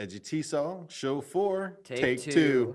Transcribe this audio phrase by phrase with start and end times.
[0.00, 0.42] Edgy
[0.88, 2.74] Show 4, Take, two.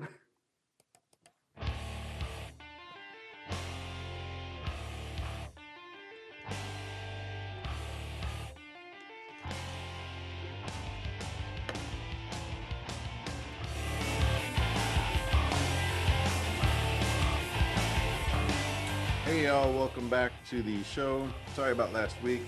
[19.23, 21.27] Hey y'all, welcome back to the show.
[21.55, 22.43] Sorry about last week.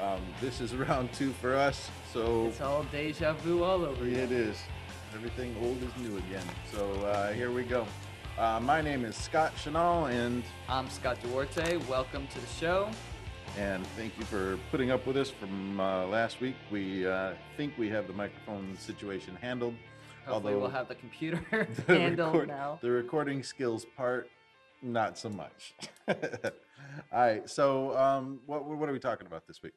[0.00, 4.20] Um, this is round two for us, so It's all deja vu all over again.
[4.20, 4.58] it is.
[5.14, 6.44] Everything old is new again.
[6.72, 7.86] So uh, here we go.
[8.38, 11.78] Uh, my name is Scott Chanel, and I'm Scott Duarte.
[11.88, 12.90] Welcome to the show.
[13.56, 16.56] and thank you for putting up with us from uh, last week.
[16.70, 19.74] We uh, think we have the microphone situation handled.
[20.26, 21.40] Hopefully, we'll have the computer
[21.86, 22.78] the handled record- now.
[22.82, 24.28] The recording skills part,
[24.82, 25.72] not so much.
[26.08, 26.14] All
[27.14, 27.48] right.
[27.48, 29.72] So um, what what are we talking about this week?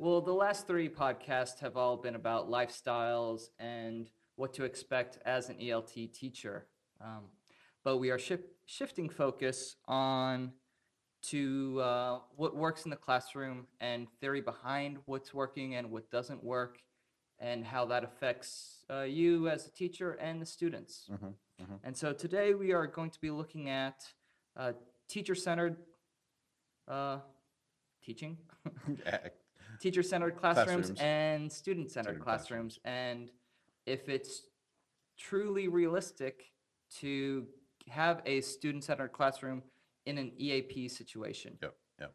[0.00, 5.48] Well, the last three podcasts have all been about lifestyles and what to expect as
[5.48, 6.68] an ELT teacher.
[7.00, 7.24] Um,
[7.82, 10.52] but we are shif- shifting focus on
[11.22, 16.44] to uh, what works in the classroom and theory behind what's working and what doesn't
[16.44, 16.78] work,
[17.40, 21.10] and how that affects uh, you as a teacher and the students.
[21.10, 21.78] Mhm, mhm.
[21.82, 24.04] And so today we are going to be looking at
[24.56, 24.74] uh,
[25.08, 25.76] teacher-centered
[26.86, 27.18] uh,
[28.00, 28.38] teaching.
[29.80, 31.00] teacher-centered classrooms, Classrooms.
[31.00, 32.78] and student-centered Centered classrooms.
[32.84, 33.30] and
[33.86, 34.42] if it's
[35.16, 36.52] truly realistic
[37.00, 37.46] to
[37.88, 39.62] have a student-centered classroom
[40.06, 41.58] in an EAP situation.
[41.62, 42.14] Yep, yep.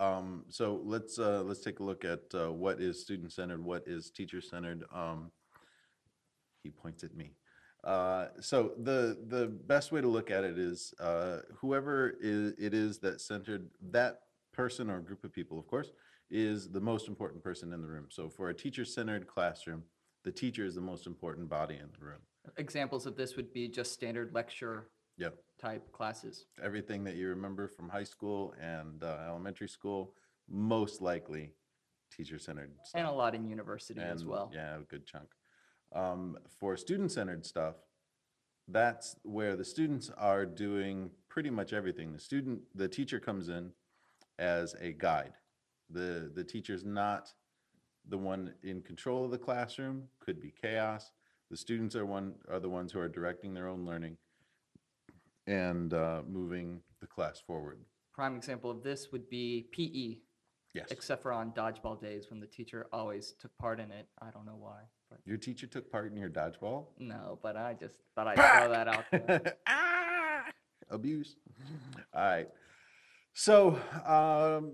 [0.00, 3.84] Um, so let's uh, let's take a look at uh, what is student centered, what
[3.86, 4.84] is teacher centered.
[4.92, 5.30] Um,
[6.62, 7.32] he points at me.
[7.84, 12.74] Uh, so the the best way to look at it is uh, whoever is, it
[12.74, 14.20] is that centered that
[14.52, 15.90] person or group of people, of course,
[16.32, 18.06] is the most important person in the room.
[18.08, 19.84] So for a teacher centered classroom,
[20.24, 22.20] the teacher is the most important body in the room.
[22.56, 24.88] Examples of this would be just standard lecture
[25.18, 25.34] Yep.
[25.60, 26.46] type classes.
[26.60, 30.14] everything that you remember from high school and uh, elementary school,
[30.48, 31.52] most likely
[32.10, 32.98] teacher-centered stuff.
[32.98, 34.50] And a lot in university as And, well.
[34.54, 35.28] Yeah, a good chunk.
[35.94, 37.76] Um, for student-centered stuff,
[38.68, 42.12] that's where the students are doing pretty much everything.
[42.14, 43.72] The student, the teacher comes in
[44.38, 45.34] as a guide.
[45.92, 47.28] The, the teacher's not
[48.08, 51.10] the one in control of the classroom, could be chaos.
[51.50, 54.16] The students are one, are the ones who are directing their own learning
[55.46, 57.78] and uh, moving the class forward.
[58.14, 60.18] Prime example of this would be PE,
[60.74, 60.86] Yes.
[60.90, 64.06] except for on dodgeball days when the teacher always took part in it.
[64.22, 64.80] I don't know why,
[65.10, 66.86] but Your teacher took part in your dodgeball?
[66.98, 69.56] no, but I just thought I'd throw that out there.
[69.66, 70.44] ah!
[70.88, 71.36] Abuse.
[72.14, 72.48] All right.
[73.34, 74.72] So, um,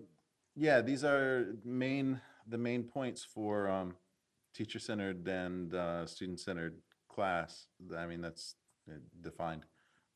[0.58, 3.94] yeah, these are main the main points for um,
[4.54, 7.66] teacher-centered and uh, student-centered class.
[7.96, 8.56] I mean, that's
[8.90, 9.64] uh, defined.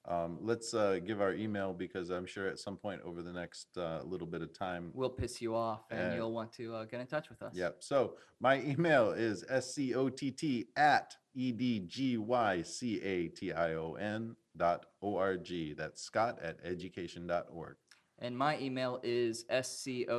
[0.04, 3.68] Um, let's uh, give our email because I'm sure at some point over the next
[3.76, 6.84] uh, little bit of time We'll piss you off and Uh, you'll want to uh,
[6.86, 7.54] get in touch with us.
[7.54, 7.76] Yep.
[7.80, 15.76] So my email is scott at e edgycation dot org.
[15.76, 17.76] That's Scott at education dot org.
[18.22, 20.14] And my email is S-C-O-T-T-D-U-A-R-T-E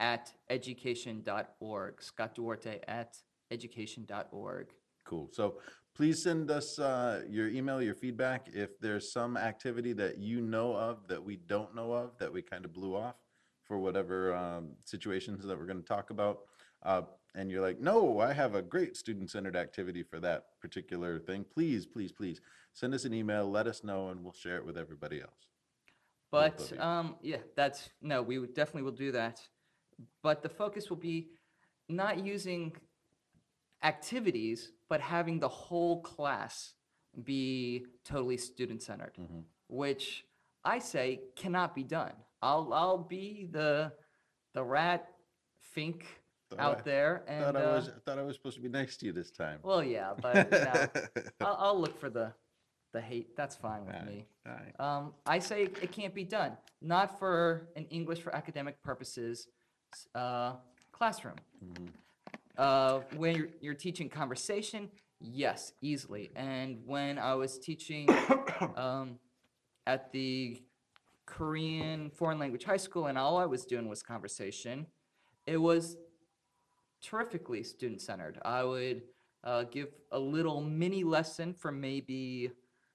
[0.00, 2.02] at education.org.
[2.02, 3.16] Scott Duarte at
[3.50, 4.66] education.org.
[5.06, 5.30] Cool.
[5.32, 5.54] So
[5.94, 8.48] please send us uh, your email, your feedback.
[8.52, 12.42] If there's some activity that you know of that we don't know of that we
[12.42, 13.16] kind of blew off
[13.64, 16.40] for whatever um, situations that we're going to talk about,
[16.84, 17.02] uh,
[17.34, 21.44] and you're like, no, I have a great student-centered activity for that particular thing.
[21.52, 22.40] Please, please, please
[22.72, 23.50] send us an email.
[23.50, 25.48] Let us know, and we'll share it with everybody else.
[26.30, 29.40] But um, yeah, that's no, we would definitely will do that.
[30.22, 31.28] But the focus will be
[31.88, 32.72] not using
[33.82, 36.74] activities, but having the whole class
[37.24, 39.44] be totally student centered, Mhm.
[39.68, 40.24] which
[40.64, 42.14] I say cannot be done.
[42.40, 43.92] I'll I'll be the
[44.54, 45.08] the rat
[45.58, 46.21] fink
[46.56, 48.68] Thought out I- there and Thought I uh, was, thought I was supposed to be
[48.68, 49.58] nice to you this time.
[49.62, 50.86] well yeah, but you know,
[51.40, 52.32] I'll, I'll look for the
[52.92, 53.34] the hate.
[53.36, 54.26] That's fine with Alright, me.
[54.46, 54.78] alright.
[54.80, 56.52] Um, I say it can't be done,
[56.82, 59.48] not for an English for academic purposes
[59.94, 60.56] s- uh,
[60.92, 61.36] classroom.
[61.64, 61.88] Mhm.
[62.58, 64.90] Uh, when you're, you're teaching conversation,
[65.20, 66.30] yes, easily.
[66.36, 68.06] And when I was teaching
[68.76, 69.18] um,
[69.86, 70.60] at the
[71.24, 74.86] Korean foreign language high school, and all I was doing was conversation,
[75.46, 75.96] it was
[77.02, 78.38] terrifically student centered.
[78.44, 79.02] I would
[79.44, 82.52] uh, give a little mini lesson for maybe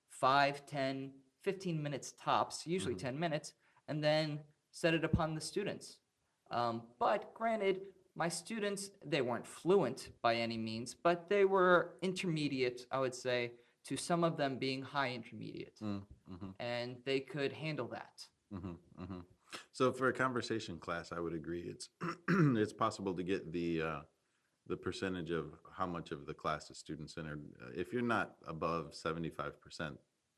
[0.09, 1.11] five, 10,
[1.43, 2.99] 15 minutes tops, usually Mhm.
[2.99, 3.53] 10 minutes,
[3.87, 4.39] and then
[4.71, 5.97] set it upon the students.
[6.49, 7.81] Um, but granted,
[8.15, 13.51] my students, they weren't fluent by any means, but they were intermediate, I would say,
[13.85, 15.77] to some of them being high intermediate.
[15.81, 18.27] Mm, mhm, And they could handle that.
[18.51, 19.25] mhm, mhm.
[19.71, 21.61] So for a conversation class, I would agree.
[21.61, 21.89] It's
[22.29, 23.99] it's possible to get the uh,
[24.67, 27.41] the percentage of how much of the class is student centered.
[27.75, 29.95] If you're not above seventy five percent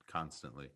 [0.08, 0.68] constantly,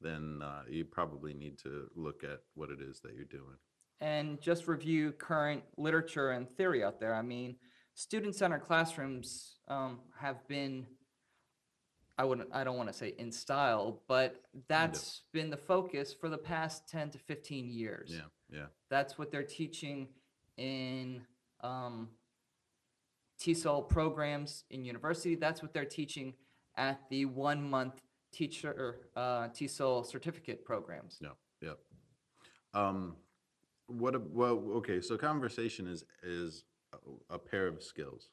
[0.00, 3.56] then uh, you probably need to look at what it is that you're doing.
[4.00, 7.14] and just review current literature and theory out there.
[7.14, 7.56] I mean,
[7.94, 10.86] student-centered classrooms um, have been,
[12.18, 16.28] I wouldn't, I don't want to say in style, but that's been the focus for
[16.28, 18.10] the past 10 to 15 years.
[18.12, 18.20] Yeah,
[18.58, 18.66] yeah.
[18.90, 20.08] That's what they're teaching
[20.58, 21.22] in
[21.62, 22.08] um,
[23.40, 25.34] TESOL programs in university.
[25.34, 26.34] That's what they're teaching
[26.76, 28.00] at the one-month
[28.32, 31.18] teacher uh, TESOL certificate programs.
[31.20, 31.70] Yep, Yeah.
[32.74, 33.16] Um,
[33.86, 38.28] what, a- well, okay, so conversation is, is a- a pair of skills,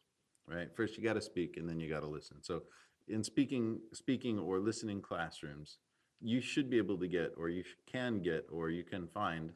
[0.48, 0.70] right?
[0.76, 2.38] First, you gotta speak and then you gotta listen.
[2.42, 2.64] So
[3.10, 5.78] in speaking, speaking or listening classrooms,
[6.22, 9.54] you should be able to get, or you can get, or you can find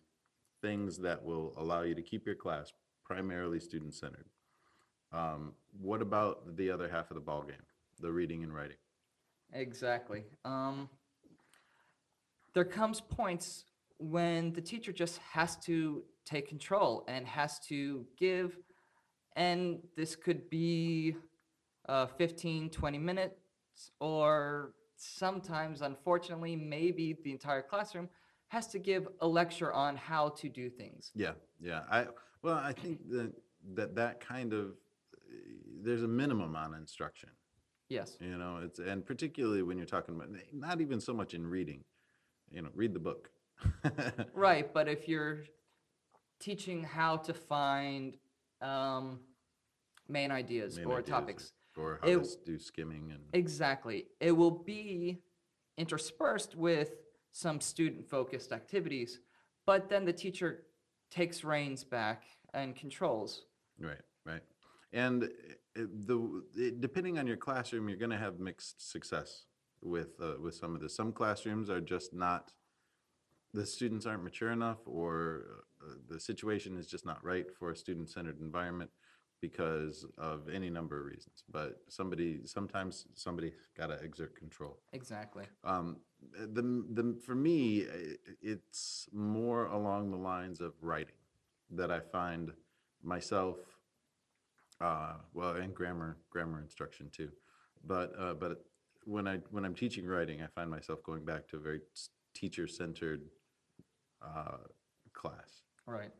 [0.61, 2.71] things that will allow you to keep your class
[3.03, 4.25] primarily student-centered.
[5.11, 7.65] Um, what about the other half of the ballgame,
[7.99, 8.77] the reading and writing?
[9.53, 10.23] Exactly.
[10.45, 10.89] Um,
[12.53, 13.65] there comes points
[13.99, 18.57] when the teacher just has to take control and has to give,
[19.35, 21.15] and this could be
[21.87, 23.42] uh, 15, 20 minutes,
[23.99, 28.09] or sometimes, unfortunately, maybe the entire classroom
[28.47, 31.11] has to give a lecture on how to do things.
[31.15, 31.81] Yeah, yeah.
[31.89, 32.07] I,
[32.41, 33.33] well, I think that,
[33.75, 34.75] that that kind of,
[35.81, 37.29] there's a minimum on instruction,
[37.89, 38.17] Yes.
[38.21, 41.83] you know, it's, and particularly when you're talking about, not even so much in reading,
[42.51, 43.29] you know, read the book.
[44.33, 45.45] Right, but if you're
[46.39, 48.17] teaching how to find
[48.61, 49.19] um,
[50.07, 54.31] main ideas Main or ideas topics, Or how It- to do skimming and, exactly, it
[54.31, 55.23] will be
[55.77, 59.19] interspersed with some student-focused activities,
[59.65, 60.67] but then the teacher
[61.09, 63.45] takes reins back and controls.
[63.79, 64.43] right, right.
[64.91, 65.27] And eh,
[65.75, 69.45] eh, the, depending on your classroom, you're gonna have mixed success
[69.81, 70.95] with, uh, with some of this.
[70.95, 72.53] Some classrooms are just not,
[73.51, 77.75] the students aren't mature enough or uh, the situation is just not right for a
[77.75, 78.91] student-centered environment
[79.47, 81.43] because of any number of reasons.
[81.51, 84.79] But somebody, sometimes somebody gotta exert control.
[84.93, 85.43] Exactly.
[85.65, 85.97] Um,
[86.31, 86.61] the,
[86.97, 91.19] the, for me, i- it's more along the lines of writing
[91.71, 92.53] that I find
[93.03, 93.57] myself,
[94.79, 97.29] uh, well, and grammar, grammar instruction too.
[97.85, 98.63] But, uh, but
[99.03, 102.07] when I, when I'm teaching writing, I find myself going back to a very s-
[102.33, 103.23] teacher-centered,
[104.21, 104.57] uh,
[105.11, 105.63] class.
[105.85, 106.11] Right.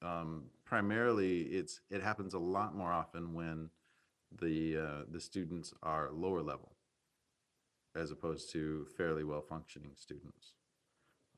[0.00, 3.70] Um, primarily, it's, it happens a lot more often when
[4.40, 6.72] the, uh, the students are lower level
[7.94, 10.52] as opposed to fairly well-functioning students.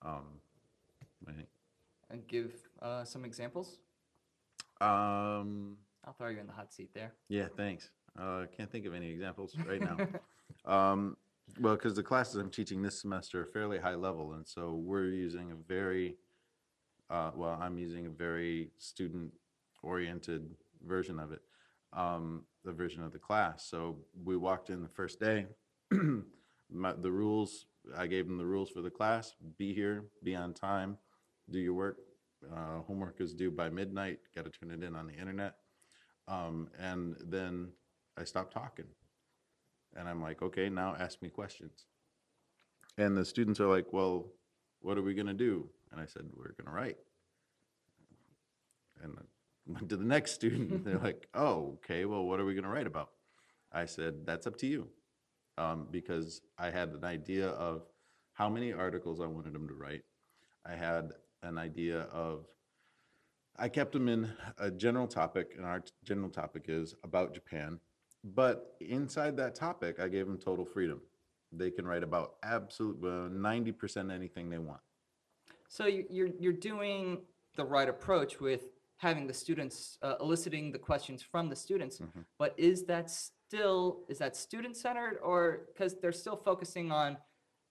[0.02, 0.40] Um,
[1.28, 1.48] I think,
[2.10, 2.52] And give
[2.82, 3.78] uh, some examples.
[4.80, 7.12] um, I'll throw you in the hot seat there.
[7.28, 7.90] yeah, thanks.
[8.18, 9.96] Uh, can't think of any examples right now.
[10.64, 11.16] Um,
[11.60, 15.06] well, because the classes I'm teaching this semester are fairly high level, and so we're
[15.06, 16.16] using a very,
[17.10, 20.50] uh, well, I'm using a very student-oriented
[20.86, 21.40] version of it,
[21.92, 23.64] um, the version of the class.
[23.68, 25.46] So we walked in the first day.
[26.70, 27.66] My, the rules,
[27.96, 30.98] I gave them the rules for the class: be here, be on time,
[31.50, 31.98] do your work.
[32.52, 34.18] Uh, homework is due by midnight.
[34.34, 35.54] Got to turn it in on the internet.
[36.28, 37.70] Um, and then
[38.16, 38.84] I stopped talking.
[39.96, 41.86] And I'm like, okay, now ask me questions.
[42.98, 44.26] And the students are like, well,
[44.80, 45.68] what are we going to do?
[45.90, 46.98] And I said, we're going to write.
[49.02, 49.22] And I
[49.66, 50.70] went to the next student.
[50.70, 53.10] and They're like, oh, okay, well, what are we going to write about?
[53.72, 54.88] I said, that's up to you.
[55.56, 57.82] Um, because I had an idea of
[58.32, 60.02] how many articles I wanted them to write.
[60.64, 61.10] I had
[61.42, 62.46] an idea of
[63.58, 67.80] I kept them in a general topic, and our general topic is about Japan.
[68.22, 71.00] But inside that topic, I gave them total freedom.
[71.50, 74.80] They can write about absolute uh, ninety percent anything they want.
[75.68, 77.22] So you're, you're doing
[77.56, 78.62] the right approach with
[78.98, 81.98] having the students, uh, eliciting the questions from the students.
[81.98, 82.20] Mm-hmm.
[82.38, 87.16] But is that still, is that student-centered or, because they're still focusing on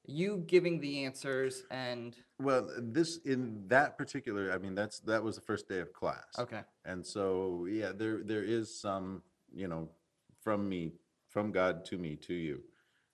[0.05, 5.35] you giving the answers and, Well, this in that particular, I mean, that's that was
[5.35, 6.27] the first day of class.
[6.39, 9.21] okay, And so, yeah, there there is some,
[9.53, 9.89] you know,
[10.41, 10.93] from me,
[11.27, 12.61] from God to me to you,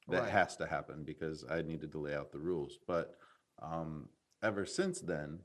[0.08, 0.32] that Right.
[0.32, 2.78] has to happen because I needed to lay out the rules.
[2.86, 3.16] But
[3.60, 4.10] um,
[4.44, 5.40] ever since then,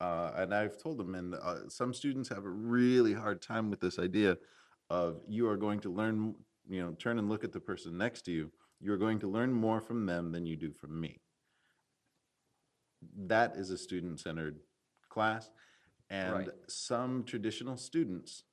[0.00, 3.80] Uh, and I've told them, and uh, some students have a really hard time with
[3.80, 4.38] this idea
[4.88, 6.34] of you are going to learn,
[6.68, 8.50] you know, turn and look at the person next to you.
[8.80, 11.20] You're going to learn more from them than you do from me.
[13.26, 14.60] That is a student-centered
[15.10, 15.50] class.
[16.08, 16.48] And Right.
[16.66, 18.44] some traditional students,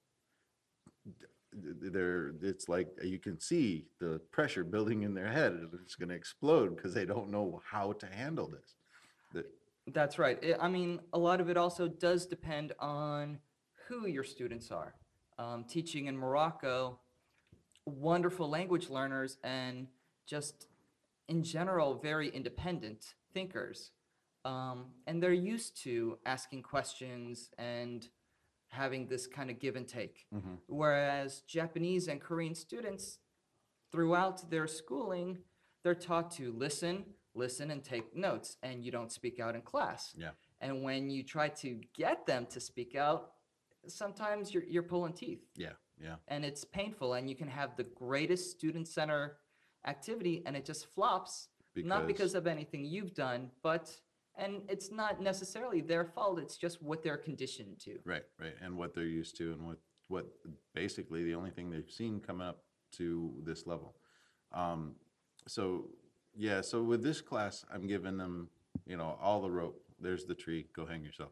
[1.06, 5.54] th- they're, it's like, you can see the pressure building in their head.
[5.82, 8.76] It's going to explode because they don't know how to handle this.
[9.88, 10.38] That's right.
[10.44, 13.40] I- I mean, a lot of it also does depend on
[13.88, 14.96] who your students are.
[15.38, 17.00] Um, teaching in Morocco,
[17.86, 19.88] wonderful language learners and
[20.26, 20.68] just
[21.30, 23.92] in general very independent thinkers.
[24.44, 28.08] Um, and they're used to asking questions and
[28.70, 30.28] having this kind of give and take.
[30.68, 33.20] Whereas Japanese and Korean students,
[33.92, 35.38] throughout their schooling,
[35.84, 37.06] they're taught to listen,
[37.38, 40.14] listen, and take notes, and you don't speak out in class.
[40.18, 40.32] Yeah.
[40.60, 43.32] And when you try to get them to speak out,
[43.88, 46.16] sometimes you're, you're pulling teeth Yeah, yeah.
[46.28, 49.38] and it's painful, and you can have the greatest student center
[49.86, 51.50] activity, and it just flops.
[51.76, 53.96] Not because of anything you've done, but,
[54.36, 58.00] and it's not necessarily their fault, it's just what they're conditioned to.
[58.04, 59.78] Right, right, and what they're used to, and what
[60.08, 60.26] what
[60.74, 62.64] basically the only thing they've seen come up
[62.94, 63.96] to this level.
[64.54, 64.96] Um,
[65.48, 65.90] so
[66.38, 68.50] yeah, so with this class, I'm giving them,
[68.86, 69.82] you know, all the rope.
[70.00, 70.68] There's the tree.
[70.76, 71.32] Go hang yourself.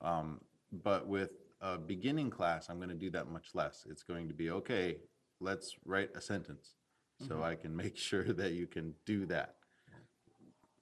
[0.00, 0.40] Um,
[0.70, 3.86] but with a beginning class, I'm going to do that much less.
[3.90, 4.98] It's going to be okay.
[5.40, 6.74] Let's write a sentence,
[7.26, 9.56] so I can make sure that you can do that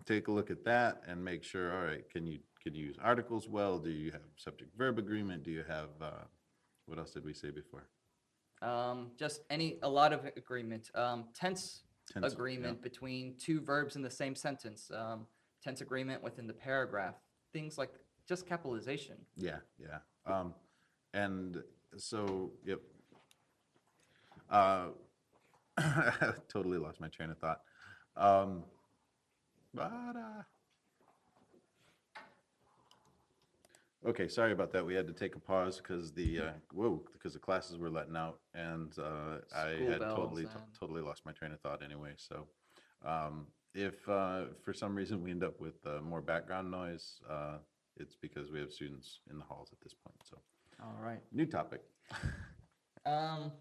[0.05, 2.97] take a look at that and make sure, all right, can you, can you use
[3.03, 3.79] articles well?
[3.79, 5.45] Do you have subject verb agreement?
[5.45, 6.25] Do you have, uh,
[6.87, 7.89] what else did we say before?
[8.63, 10.91] Um, just any, a lot of agreement.
[10.95, 11.83] Um, tense
[12.13, 12.33] Tense, yeah.
[12.33, 14.91] agreement between two verbs in the same sentence.
[14.95, 15.27] Um,
[15.63, 17.15] tense agreement within the paragraph.
[17.53, 17.91] Things like
[18.29, 19.17] just capitalization.
[19.37, 19.99] Yeah, yeah.
[20.27, 20.55] Um,
[21.13, 21.63] and
[21.97, 22.81] so, yep.
[24.51, 24.89] Uh,
[26.49, 27.61] totally lost my train of thought.
[28.17, 28.65] Um,
[29.73, 30.43] but, uh,
[34.05, 34.85] okay, sorry about that.
[34.85, 38.17] We had to take a pause because the, uh, whoa, because the classes were letting
[38.17, 41.83] out and, uh, I School had bells totally, and- totally lost my train of thought
[41.83, 42.47] anyway, so.
[43.05, 47.59] Um, if, uh, for some reason we end up with, uh, more background noise, uh,
[47.97, 50.39] it's because we have students in the halls at this point, so.
[50.83, 51.21] All right.
[51.33, 51.83] New topic.
[53.07, 53.53] Um,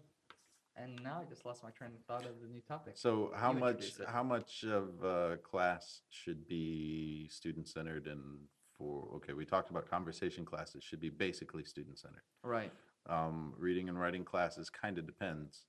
[0.74, 2.94] and now I just lost my train of thought of the new topic.
[2.96, 4.08] So how You much, introduce it.
[4.08, 8.38] how much of a class should be student-centered and
[8.78, 12.22] for, okay, we talked about conversation classes should be basically student-centered.
[12.42, 12.72] Right.
[13.08, 15.66] Um, reading and writing classes kind of depends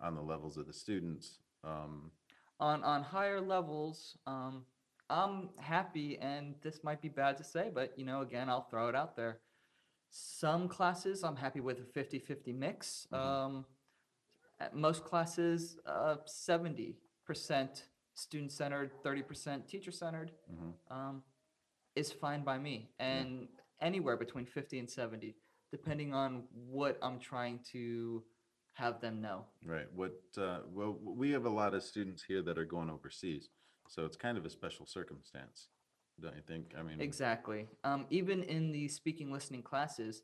[0.00, 1.38] on the levels of the students.
[1.64, 2.10] Um,
[2.60, 4.64] on on higher levels um
[5.10, 8.88] i'm happy and this might be bad to say but you know again i'll throw
[8.88, 9.38] it out there
[10.10, 13.64] some classes i'm happy with a 50-50 mix um
[14.58, 16.94] at most classes uh 70%
[18.14, 20.72] student centered 30% teacher centered mhm.
[20.90, 21.22] um,
[21.96, 23.48] is fine by me and
[23.80, 25.34] anywhere between 50 and 70
[25.72, 28.22] depending on what i'm trying to
[28.74, 32.56] have them know Right, what, uh, well, we have a lot of students here that
[32.56, 33.48] are going overseas,
[33.88, 35.68] so it's kind of a special circumstance,
[36.20, 36.74] don't you think?
[36.78, 37.00] I mean.
[37.00, 37.66] Exactly.
[37.82, 40.22] Um, even in the speaking listening classes,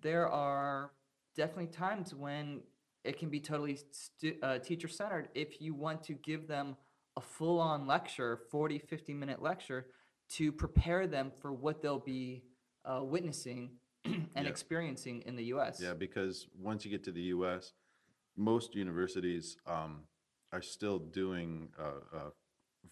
[0.00, 0.92] there are
[1.36, 2.62] definitely times when
[3.04, 6.76] it can be totally stu- uh, teacher centered if you want to give them
[7.16, 9.88] a full on lecture, 40, 50 minute lecture,
[10.30, 12.42] to prepare them for what they'll be
[12.84, 13.70] uh, witnessing
[14.04, 14.42] and Yeah.
[14.48, 15.80] experiencing in the US.
[15.80, 17.72] Yeah, because once you get to the US,
[18.36, 20.04] most universities um,
[20.52, 22.30] are still doing uh, uh,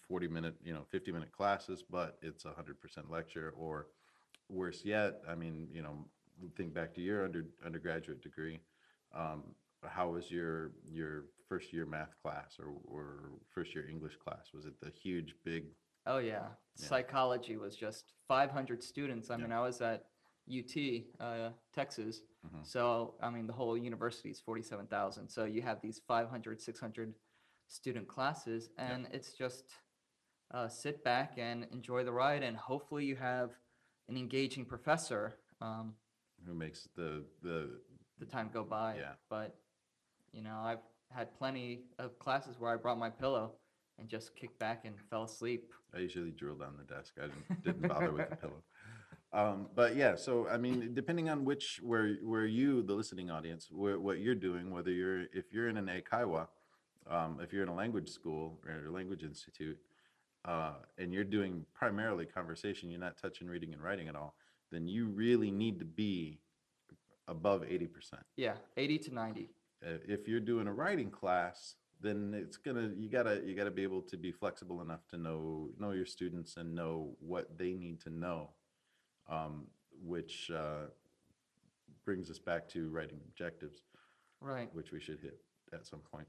[0.07, 3.53] 40 minute, you know, 50 minute classes, but it's a 100% lecture.
[3.57, 3.87] Or
[4.49, 6.05] worse yet, I mean, you know,
[6.55, 8.59] think back to your under, undergraduate degree.
[9.15, 14.47] Um, how was your your first year math class or, or first year English class?
[14.53, 15.65] Was it the huge, big?
[16.07, 16.47] Oh yeah.
[16.75, 19.29] Psychology was just 500 students.
[19.29, 20.05] I mean, I was at
[20.47, 22.21] UT, uh, Texas.
[22.45, 22.65] Mhm.
[22.65, 25.27] So, I mean, the whole university is 47,000.
[25.27, 27.15] So you have these 500, 600
[27.67, 29.65] student classes, and it's just
[30.51, 32.43] uh, sit back and enjoy the ride.
[32.43, 33.51] And hopefully, you have
[34.07, 35.39] an engaging professor.
[35.59, 35.95] Um,
[36.45, 37.81] Who makes the the
[38.19, 38.97] the time go by.
[38.97, 39.15] Yeah.
[39.29, 39.59] But
[40.31, 43.55] you know, I've had plenty of classes where I brought my pillow
[43.99, 45.71] and just kicked back and fell asleep.
[45.95, 47.15] I usually drooled on the desk.
[47.17, 48.63] I didn't, didn't bother with the pillow.
[49.33, 53.69] Um, but yeah, so I mean, depending on which, where, where you, the listening audience,
[53.71, 56.47] where, what you're doing, whether you're, if you're in an Eikaiwa,
[57.09, 59.77] um, if you're in a language school or a language institute,
[60.45, 64.35] uh, and you're doing primarily conversation, you're not touching reading and writing at all,
[64.71, 66.39] then you really need to be
[67.27, 67.89] above 80%.
[68.37, 69.49] Yeah, 80 to 90.
[69.85, 73.83] Uh, if you're doing a writing class, then it's gonna you gotta you gotta be
[73.83, 77.99] able to be flexible enough to know know your students and know what they need
[78.01, 78.51] to know,
[79.29, 79.67] um,
[80.03, 80.87] which uh,
[82.05, 83.81] brings us back to writing objectives,
[84.39, 84.73] Right.
[84.73, 85.39] which we should hit
[85.73, 86.27] at some point.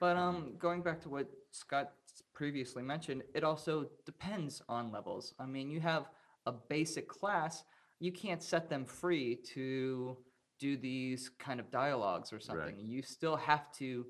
[0.00, 1.92] But um, going back to what Scott
[2.34, 5.34] previously mentioned, it also depends on levels.
[5.38, 6.08] I mean, you have
[6.46, 7.62] a basic class,
[8.00, 10.16] you can't set them free to
[10.58, 12.76] do these kind of dialogues or something.
[12.80, 14.04] You still have to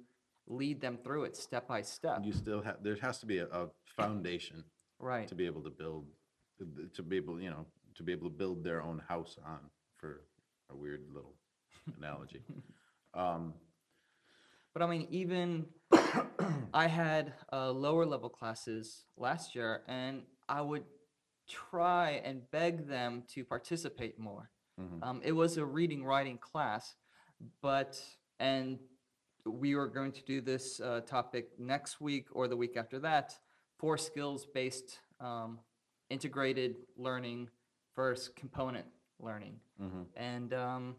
[0.47, 2.21] lead them through it step by step.
[2.25, 4.65] You still have there has to be a, a foundation
[4.99, 5.29] Right.
[5.29, 6.07] to be able to build
[6.95, 9.59] to be able you know to be able to build their own house on
[9.99, 10.23] for
[10.71, 11.35] a weird little
[11.99, 12.43] analogy.
[13.15, 13.55] Um,
[14.73, 15.67] But I mean, even
[16.75, 20.85] I had uh, lower level classes last year, and I would
[21.49, 24.51] try and beg them to participate more.
[24.81, 25.03] Mhm.
[25.03, 26.97] Um, it was a reading writing class,
[27.63, 28.03] but
[28.41, 28.79] and
[29.47, 33.35] we were going to do this uh, topic next week or the week after that
[33.79, 35.59] for skills based um,
[36.11, 37.49] integrated learning
[37.97, 38.87] versus component
[39.21, 39.61] learning.
[39.81, 40.07] mhm.
[40.17, 40.97] And um,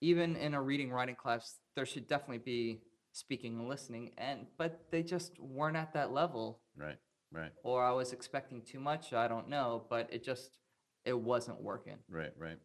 [0.00, 2.80] even in a reading writing class, there should definitely be
[3.12, 4.12] speaking and listening.
[4.18, 6.98] And but they just weren't at that level, Right,
[7.32, 9.12] right, or I was expecting too much.
[9.12, 10.58] I don't know, but it just
[11.04, 11.98] it wasn't working.
[12.08, 12.58] right, right.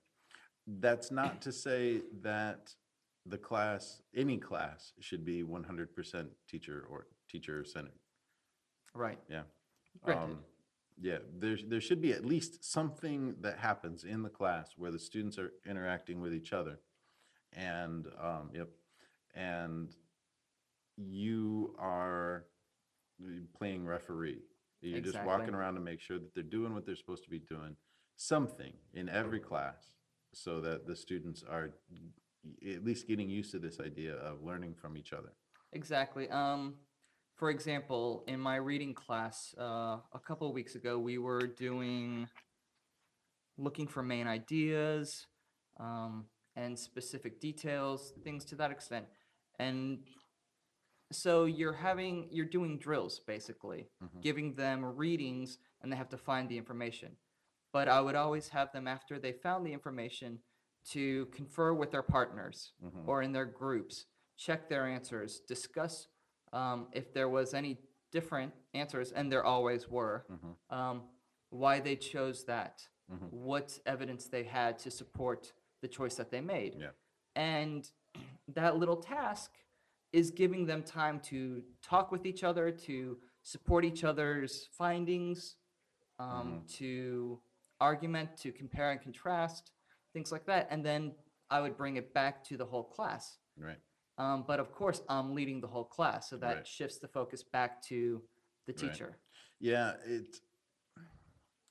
[0.66, 2.74] That's not to say that
[3.26, 8.00] the class, any class, should be one hundred percent teacher or teacher centered.
[8.94, 9.20] Right.
[9.30, 9.44] Yeah.
[10.04, 10.24] Granted.
[10.24, 10.40] Um,
[11.02, 15.00] Yeah, there, there should be at least something that happens in the class where the
[15.00, 16.80] students are interacting with each other.
[17.52, 18.70] And, um, yep,
[19.34, 19.90] and
[20.96, 22.46] you are
[23.58, 24.42] playing referee.
[24.82, 27.40] You're just walking around to make sure that they're doing what they're supposed to be
[27.40, 27.76] doing,
[28.16, 29.96] something in every class,
[30.34, 31.72] so that the students are
[32.68, 35.34] at least getting used to this idea of learning from each other.
[35.72, 36.30] Exactly.
[36.30, 36.76] Um,
[37.36, 42.28] for example, in my reading class uh, a couple of weeks ago, we were doing
[43.58, 45.28] looking for main ideas
[45.80, 46.26] um,
[46.56, 49.06] and specific details, things to that extent.
[49.60, 50.00] And
[51.12, 54.22] so you're having you're doing drills basically, Mhm.
[54.22, 57.18] giving them readings, and they have to find the information.
[57.72, 60.40] But I would always have them after they found the information
[60.92, 63.08] to confer with their partners Mhm.
[63.08, 66.08] or in their groups, check their answers, discuss
[66.52, 67.80] um, if there was any
[68.12, 70.56] different answers, and there always were, Mhm.
[70.70, 71.10] um,
[71.50, 73.32] why they chose that, Mhm.
[73.32, 76.76] what evidence they had to support the choice that they made.
[76.76, 76.92] Yeah.
[77.36, 77.92] And
[78.50, 79.58] that little task
[80.12, 85.56] is giving them time to talk with each other, to support each other's findings,
[86.20, 87.42] um, to
[87.82, 89.72] argument, to compare and contrast,
[90.14, 90.68] things like that.
[90.70, 91.14] And then
[91.50, 93.38] I would bring it back to the whole class.
[93.58, 93.80] Right,
[94.18, 96.68] Um, but of course, I'm leading the whole class, so that Right.
[96.68, 98.24] shifts the focus back to
[98.68, 98.78] the Right.
[98.78, 99.18] teacher.
[99.60, 100.40] Yeah, it,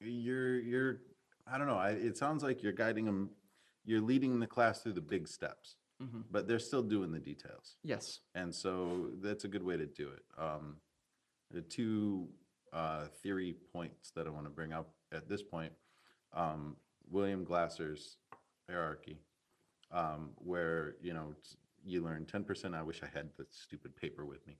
[0.01, 1.01] you're, you're,
[1.47, 3.31] I don't know, I, it sounds like you're guiding them,
[3.85, 6.25] you're leading the class through the big steps, Mhm.
[6.31, 7.77] but they're still doing the details.
[7.83, 8.21] Yes.
[8.35, 10.25] And so that's a good way to do it.
[10.37, 10.81] Um,
[11.51, 12.29] the two,
[12.73, 15.73] uh, theory points that I want to bring up at this point,
[16.33, 16.77] um,
[17.09, 18.17] William Glasser's
[18.73, 19.17] hierarchy,
[20.01, 21.29] um, where, you know,
[21.85, 24.55] you learn ten percent, I wish I had the stupid paper with me.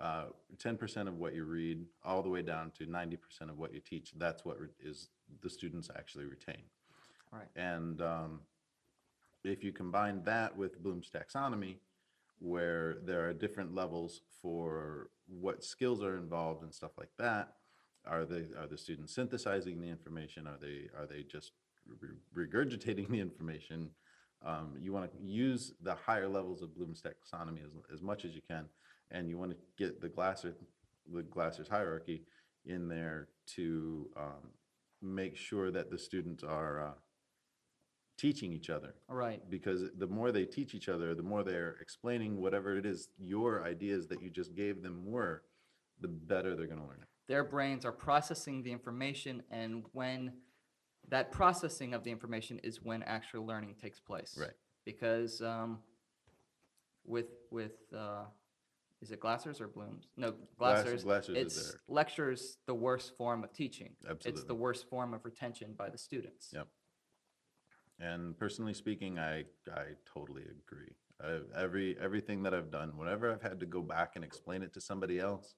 [0.00, 0.26] Uh,
[0.58, 3.72] ten percent of what you read, all the way down to ninety percent of what
[3.74, 5.08] you teach, that's what is,
[5.42, 6.62] the students actually retain.
[7.32, 7.50] Right.
[7.56, 8.40] And, um,
[9.44, 11.76] if you combine that with Bloom's taxonomy,
[12.40, 17.54] where there are different levels for what skills are involved and stuff like that.
[18.06, 20.46] Are they, are the students synthesizing the information?
[20.46, 21.52] Are they, are they just
[21.86, 23.90] re- regurgitating the information?
[24.44, 28.34] Um, you want to use the higher levels of Bloom's taxonomy as, as much as
[28.34, 28.66] you can.
[29.10, 30.54] And you want to get the Glasser,
[31.12, 32.24] the Glasser's hierarchy
[32.66, 34.50] in there to, um,
[35.02, 36.92] make sure that the students are, uh,
[38.16, 39.42] teaching each other Right.
[39.50, 43.64] because the more they teach each other, the more they're explaining whatever it is your
[43.64, 45.42] ideas that you just gave them were,
[46.00, 47.08] the better they're going to learn it.
[47.26, 50.32] Their brains are processing the information, and when
[51.08, 54.36] that processing of the information is when actual learning takes place.
[54.40, 54.50] Right.
[54.84, 55.78] Because um,
[57.04, 58.24] with with uh,
[59.00, 60.08] is it Glassers or Blooms?
[60.16, 61.04] No, Glass- Glassers.
[61.04, 61.80] Glassers is it's there.
[61.88, 63.90] lectures the worst form of teaching.
[64.08, 64.30] Absolutely.
[64.40, 66.50] It's the worst form of retention by the students.
[66.52, 66.68] Yep.
[68.00, 70.96] And personally speaking, I, I totally agree.
[71.22, 74.72] I, every, everything that I've done, whenever I've had to go back and explain it
[74.74, 75.54] to somebody else,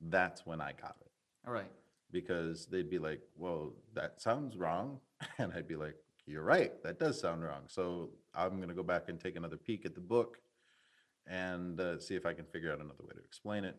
[0.00, 1.10] that's when I got it.
[1.46, 1.70] All right.
[2.12, 5.00] Because they'd be like, well, that sounds wrong.
[5.38, 5.96] And I'd be like,
[6.26, 7.62] you're right, that does sound wrong.
[7.66, 10.38] So I'm going to go back and take another peek at the book
[11.26, 13.76] and uh, see if I can figure out another way to explain it.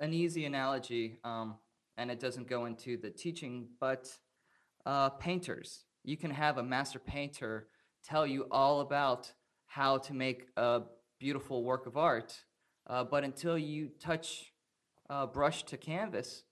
[0.00, 1.56] An easy analogy, um,
[1.96, 4.08] and it doesn't go into the teaching, but
[4.86, 5.84] uh, painters.
[6.04, 7.68] You can have a master painter
[8.04, 9.32] tell you all about
[9.66, 10.82] how to make a
[11.18, 12.44] beautiful work of art,
[12.86, 14.52] uh, but until you touch
[15.32, 16.44] brush to canvas,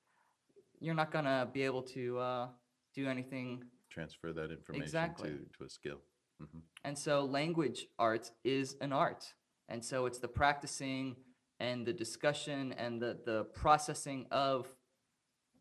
[0.82, 2.48] you're not going to be able to uh,
[2.94, 3.64] do anything.
[3.88, 5.30] Transfer that information Exactly.
[5.30, 6.00] to, to a skill.
[6.40, 9.22] hmm And so, language arts is an art.
[9.68, 11.16] And so, it's the practicing
[11.60, 14.66] and the discussion and the, the processing of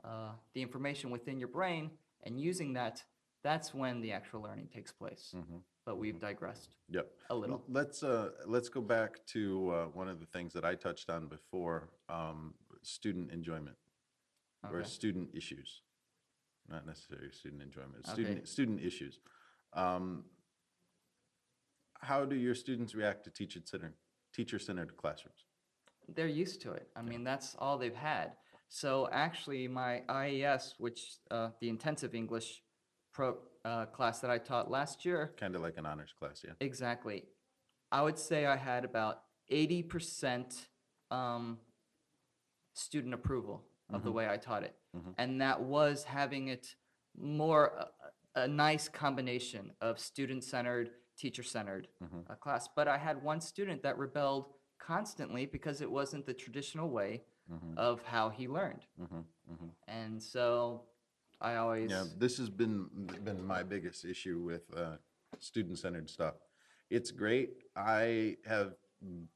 [0.03, 1.91] uh, the information within your brain
[2.23, 3.03] and using that.
[3.43, 5.33] That's when the actual learning takes place.
[5.33, 7.07] hmm But we've digressed Yep.
[7.29, 7.63] a little.
[7.67, 11.27] Let's, uh, let's go back to, uh, one of the things that I touched on
[11.27, 12.53] before, um,
[12.83, 13.77] student enjoyment
[14.69, 15.81] or student issues.
[16.69, 18.11] Not necessarily student enjoyment, Okay.
[18.13, 19.19] student, student issues.
[19.73, 20.25] Um,
[22.01, 23.93] how do your students react to teacher-centered,
[24.33, 25.45] teacher-centered classrooms?
[26.15, 26.89] they're used to it.
[26.95, 28.33] I mean, that's all they've had.
[28.67, 32.61] So actually, my IES, which uh, the intensive English
[33.13, 36.53] pro uh, class that I taught last year, Kind of like an honors class, yeah?
[36.59, 37.23] exactly,
[37.93, 40.67] I would say I had about eighty percent
[41.11, 41.59] um,
[42.73, 45.13] student approval of the way I taught it, Mhm.
[45.17, 46.75] and that was having it
[47.15, 47.85] more uh,
[48.35, 52.29] a, a nice combination of student-centered, teacher-centered Mhm.
[52.29, 52.69] uh, class.
[52.75, 57.77] But I had one student that rebelled constantly because it wasn't the traditional way Mhm.
[57.77, 58.85] of how he learned.
[58.97, 59.25] Mhm.
[59.49, 59.75] Mhm.
[59.87, 60.87] And so
[61.41, 62.87] I always Yeah, this has been,
[63.23, 64.97] been my biggest issue with uh,
[65.39, 66.35] student-centered stuff.
[66.89, 67.63] It's great.
[67.75, 68.75] I have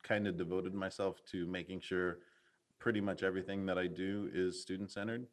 [0.03, 2.19] kind of devoted myself to making sure
[2.86, 5.26] pretty much everything that I do is student-centered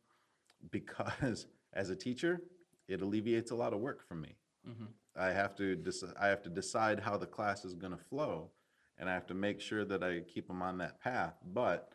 [0.70, 2.40] because as a teacher,
[2.88, 4.38] it alleviates a lot of work from me.
[4.66, 4.88] Mhm.
[5.14, 8.50] I have to, deci- I have to decide how the class is going to flow,
[8.96, 11.34] and I have to make sure that I keep them on that path.
[11.52, 11.92] But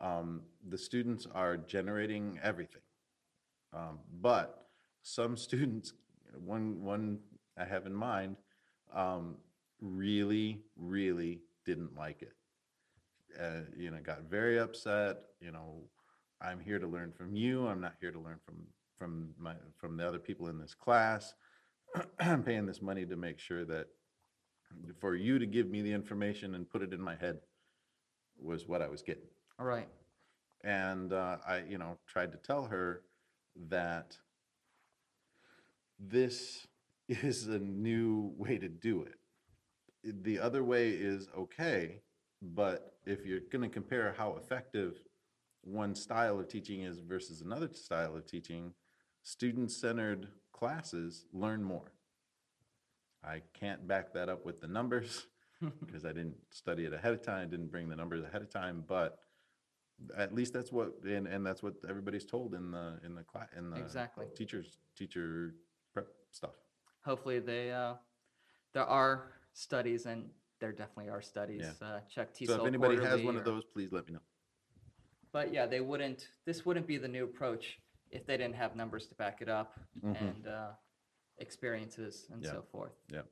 [0.00, 0.40] um,
[0.70, 2.80] the students are generating everything.
[3.74, 4.68] Um, but
[5.02, 5.92] some students,
[6.32, 7.18] one one
[7.58, 8.36] I have in mind,
[8.94, 9.36] um,
[9.82, 12.32] really, really didn't like it.
[13.40, 15.18] Uh, you know, got very upset.
[15.40, 15.82] You know,
[16.40, 17.66] I'm here to learn from you.
[17.66, 18.56] I'm not here to learn from
[18.98, 21.34] from my from the other people in this class.
[22.20, 23.88] I'm paying this money to make sure that
[25.00, 27.38] for you to give me the information and put it in my head
[28.40, 29.28] was what I was getting.
[29.58, 29.88] all right.
[30.64, 33.02] And uh, I, you know, tried to tell her
[33.68, 34.16] that
[35.98, 36.66] this
[37.08, 39.18] is a new way to do it.
[40.22, 42.00] The other way is okay,
[42.42, 44.98] but if you're going to compare how effective
[45.62, 48.72] one style of teaching is versus another style of teaching,
[49.22, 51.92] student-centered classes learn more.
[53.24, 55.26] I can't back that up with the numbers
[55.86, 58.84] because I didn't study it ahead of time, didn't bring the numbers ahead of time,
[58.86, 59.18] but
[60.16, 63.48] at least that's what, and, and that's what everybody's told in the, in the class,
[63.56, 64.26] in the Exactly.
[64.36, 65.54] teachers, teacher
[65.94, 66.54] prep stuff.
[67.04, 67.94] Hopefully they uh,
[68.72, 71.64] there are studies and there definitely are studies.
[71.82, 74.20] Uh, check TESOL So if anybody has one of those, please let me know.
[75.32, 76.28] But yeah, they wouldn't.
[76.46, 77.78] This wouldn't be the new approach
[78.10, 80.20] if they didn't have numbers to back it up Mhm.
[80.20, 80.72] and uh,
[81.38, 82.52] experiences and Yeah.
[82.52, 82.92] so forth.
[83.12, 83.22] Yeah.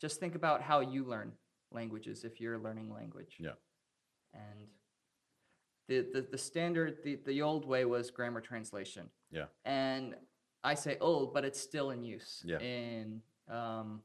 [0.00, 1.32] Just think about how you learn
[1.70, 3.36] languages if you're learning language.
[3.38, 3.54] Yeah.
[4.34, 4.68] And
[5.86, 9.08] the, the, the standard, the, the old way was grammar translation.
[9.30, 9.46] Yeah.
[9.64, 10.16] And
[10.64, 12.58] I say old, but it's still in use Yeah.
[12.58, 14.02] in um,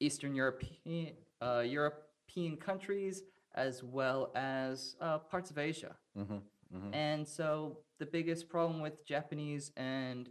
[0.00, 3.22] Eastern European, uh, European countries
[3.54, 5.96] as well as uh, parts of Asia.
[6.16, 6.94] Mhm, mhm.
[6.94, 10.28] And so the biggest problem with Japanese and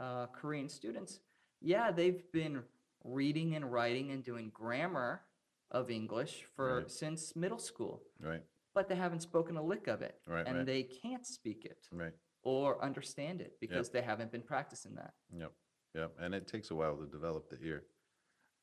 [0.00, 1.20] uh, Korean students,
[1.60, 2.62] yeah, they've been
[3.04, 5.22] reading and writing and doing grammar
[5.70, 6.90] of English for Right.
[6.90, 8.42] since middle school, Right,
[8.74, 10.66] but they haven't spoken a lick of it, Right, and right.
[10.66, 12.12] they can't speak it right.
[12.42, 15.14] or understand it because they haven't been practicing that.
[15.30, 15.52] Yep,
[15.94, 17.84] yep, and it takes a while to develop the ear.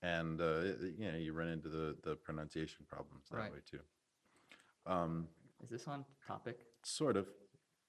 [0.06, 3.52] And, uh, it- you know, you run into the, the pronunciation problems that Right.
[3.52, 3.80] way too.
[4.86, 5.28] Um,
[5.64, 6.68] Is this on topic?
[6.84, 7.28] sort of,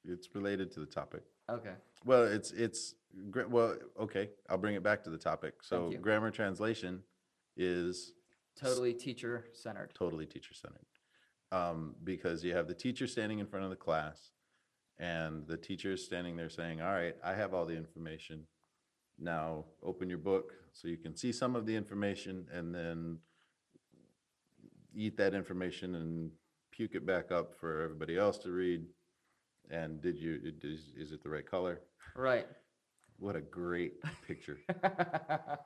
[0.02, 1.22] it's related to the topic.
[1.50, 1.74] Okay.
[2.06, 5.62] Well, it's, it's, well, okay, I'll bring it back to the topic.
[5.62, 7.02] So grammar translation
[7.56, 8.14] is
[8.56, 9.92] Totally teacher centered.
[9.94, 10.86] totally teacher-centered.
[11.52, 14.32] Um, because you have the teacher standing in front of the class,
[14.98, 18.46] and the teacher is standing there saying, all right, I have all the information.
[19.18, 23.18] Now, open your book so you can see some of the information, and then
[24.94, 26.30] eat that information and
[26.70, 28.84] puke it back up for everybody else to read.
[29.70, 31.80] And did you, is, is it the right color?
[32.14, 32.46] Right.
[33.18, 33.94] What a great
[34.26, 34.58] picture.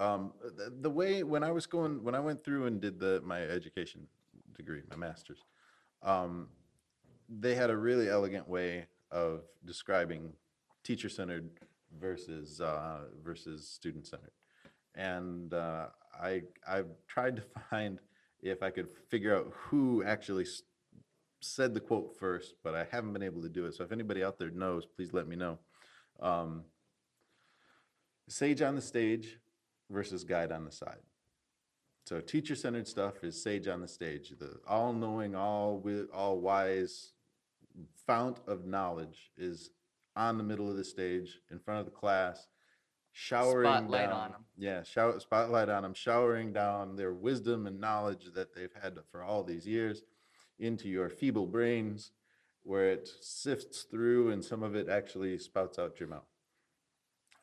[0.00, 3.20] Um, the, the way, when I was going, when I went through and did the,
[3.22, 4.06] my education
[4.56, 5.44] degree, my master's,
[6.02, 6.48] um,
[7.28, 10.32] they had a really elegant way of describing
[10.84, 11.50] teacher-centered
[11.98, 14.32] versus, uh, versus student-centered.
[14.94, 15.86] And, uh,
[16.20, 17.98] I, I've tried to find
[18.42, 20.46] if I could figure out who actually
[21.40, 23.74] said the quote first, but I haven't been able to do it.
[23.74, 25.58] So if anybody out there knows, please let me know.
[26.20, 26.64] Um,
[28.28, 29.38] Sage on the stage
[29.90, 31.00] versus guide on the side.
[32.06, 37.12] So teacher-centered stuff is sage on the stage, the all wi- all wise
[38.06, 39.70] fount of knowledge is
[40.20, 42.46] on the middle of the stage in front of the class,
[43.12, 44.44] showering Spotlight down- on 'em.
[44.58, 49.22] Yeah, shower, spotlight on them, showering down their wisdom and knowledge that they've had for
[49.22, 50.02] all these years
[50.58, 52.12] into your feeble brains,
[52.64, 56.28] where it sifts through and some of it actually spouts out your mouth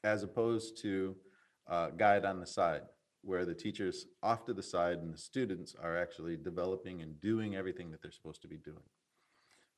[0.03, 1.19] as opposed to
[1.65, 2.83] uh, guide on the side,
[3.23, 7.55] where the teacher's off to the side and the students are actually developing and doing
[7.55, 8.87] everything that they're supposed to be doing.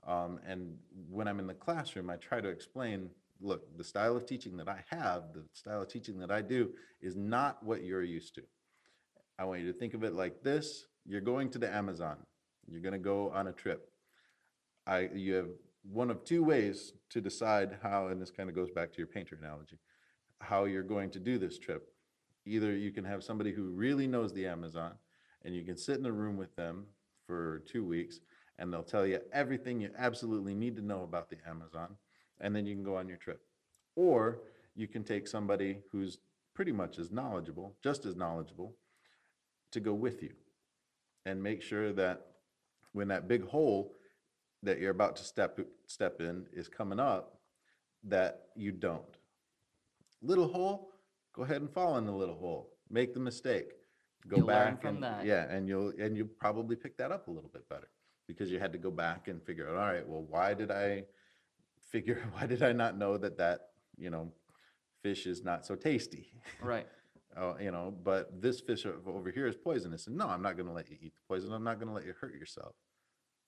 [0.08, 0.78] Um, and
[1.10, 3.10] when I'm in the classroom, I try to explain,
[3.42, 6.72] look, the style of teaching that I have, the style of teaching that I do
[7.02, 8.44] is not what you're used to.
[9.38, 10.88] I want you to think of it like this.
[11.06, 12.18] You're going to the Amazon.
[12.68, 13.90] You're going to go on a trip.
[14.86, 15.50] I, you have
[15.92, 19.08] one of two ways to decide how, and this kind of goes back to your
[19.08, 19.80] painter analogy,
[20.42, 21.88] how you're going to do this trip.
[22.46, 24.94] Either you can have somebody who really knows the Amazon
[25.44, 26.86] and you can sit in a room with them
[27.26, 28.20] for two weeks
[28.60, 31.96] and they'll tell you everything you absolutely need to know about the Amazon
[32.42, 33.42] and then you can go on your trip.
[33.96, 34.40] Or
[34.76, 36.20] you can take somebody who's
[36.54, 38.76] pretty much as knowledgeable, just as knowledgeable,
[39.72, 40.34] to go with you
[41.26, 42.26] and make sure that
[42.94, 43.96] when that big hole
[44.64, 47.40] that you're about to step step in is coming up,
[48.04, 49.18] that you don't.
[50.22, 50.90] Little hole,
[51.34, 52.72] go ahead and fall in the little hole.
[52.90, 53.72] Make the mistake.
[54.28, 55.26] Go You'll back from and that.
[55.26, 57.88] yeah, and you'll and you'll probably pick that up a little bit better
[58.30, 59.76] because you had to go back and figure out.
[59.76, 61.04] All right, well, why did I
[61.92, 62.22] figure?
[62.34, 63.60] Why did I not know that that
[63.98, 64.32] you know
[65.02, 66.32] fish is not so tasty?
[66.62, 66.88] Right.
[67.38, 70.08] Oh, you know, but this fish o- over here is poisonous.
[70.08, 71.54] And no, I'm not going to let you eat the poison.
[71.54, 72.74] I'm not going to let you hurt yourself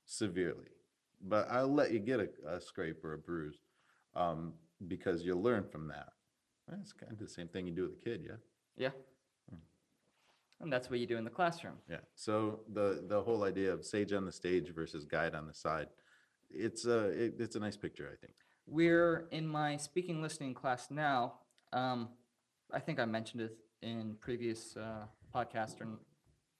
[0.06, 0.68] severely.
[1.20, 3.58] But I'll let you get a, a scrape or a bruise
[4.16, 4.54] um,
[4.88, 6.10] because you'll learn from that.
[6.70, 8.38] That's kind of the same thing you do with a kid, yeah?
[8.78, 8.92] Yeah.
[10.62, 11.76] And that's what you do in the classroom.
[11.90, 11.98] Yeah.
[12.16, 15.88] So the the whole idea of sage on the stage versus guide on the side,
[16.50, 18.34] it's a it, it's a nice picture, I think.
[18.68, 21.40] We're in my speaking listening class now.
[21.74, 22.10] Um,
[22.72, 25.88] I think I mentioned it in previous uh, podcast or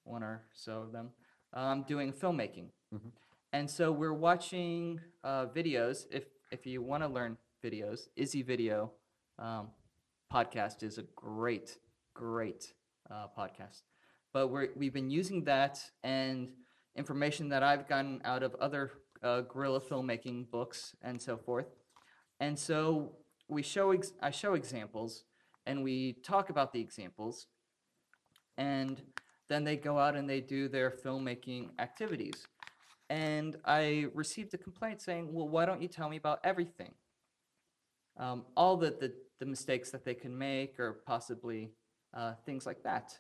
[0.04, 1.12] one or so of them.
[1.54, 3.12] I'm doing filmmaking, Mhm.
[3.54, 6.08] and so we're watching uh, videos.
[6.12, 8.92] If if you want to learn videos, Izzy Video
[9.38, 9.70] um,
[10.34, 11.78] podcast is a great,
[12.14, 12.74] great
[13.10, 13.82] uh, podcast.
[14.34, 16.50] But we're we've been using that and
[16.96, 18.92] information that I've gotten out of other
[19.24, 21.68] uh, guerrilla filmmaking books and so forth.
[22.40, 23.18] And so
[23.48, 25.26] we show ex- I show examples
[25.66, 27.48] and we talk about the examples
[28.58, 29.02] and
[29.48, 32.48] then they go out and they do their filmmaking activities.
[33.10, 36.94] And I received a complaint saying, "Well, why don't you tell me about everything?
[38.18, 41.72] Um, all the, the the mistakes that they can make, or possibly
[42.14, 43.20] uh, things like that."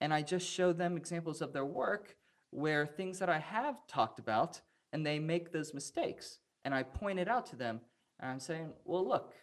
[0.00, 2.16] And I just show them examples of their work
[2.50, 4.60] where things that I have talked about,
[4.92, 7.80] and they make those mistakes, and I point it out to them,
[8.18, 9.34] and I'm saying, "Well, look,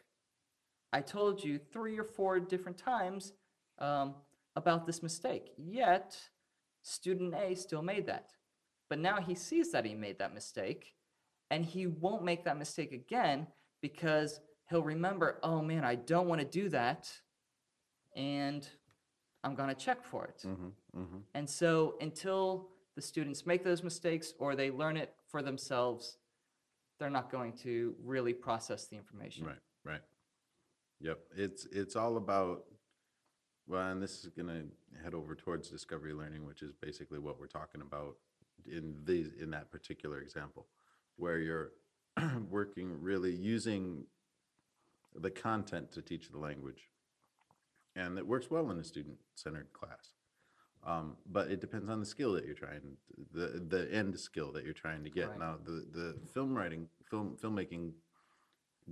[0.91, 3.33] I told you three or four different times
[3.79, 4.15] um,
[4.55, 6.17] about this mistake, yet
[6.81, 8.31] student A still made that.
[8.89, 10.95] But now he sees that he made that mistake,
[11.49, 13.47] and he won't make that mistake again
[13.81, 14.39] because
[14.69, 17.11] he'll remember, oh man, I don't want to do that,
[18.15, 18.67] and
[19.45, 20.41] I'm going to check for it.
[20.45, 21.17] Mm-hmm, mm-hmm.
[21.35, 26.17] And so until the students make those mistakes or they learn it for themselves,
[26.99, 29.45] they're not going to really process the information.
[29.45, 30.01] Right, right.
[30.99, 32.63] Yep, it's, it's all about,
[33.67, 34.63] well, and this is gonna
[35.03, 38.15] head over towards discovery learning, which is basically what we're talking about
[38.65, 40.65] in these, in that particular example,
[41.17, 41.71] where you're
[42.49, 44.05] working, really using
[45.13, 46.89] the content to teach the language.
[47.95, 50.13] And it works well in a student-centered class.
[50.85, 52.81] Um, but it depends on the skill that you're trying,
[53.33, 55.39] the, the end skill that you're trying to get.
[55.39, 57.93] Now, the, the film writing, film, filmmaking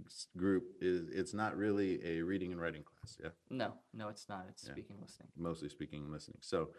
[0.08, 3.30] s- group is, it's not really a reading and writing class, yeah?
[3.52, 4.46] No, no, it's not.
[4.50, 4.72] It's Yeah.
[4.72, 5.28] speaking, listening.
[5.38, 6.38] Mostly speaking and listening.
[6.42, 6.70] So,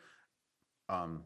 [0.88, 1.22] um,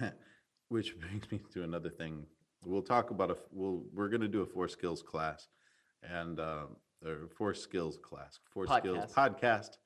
[0.68, 2.26] which brings me to another thing
[2.64, 5.46] we'll talk about a, f- we'll, we're gonna do a four skills class
[6.02, 6.64] and, uh,
[7.04, 9.78] or four skills class, four skills podcast.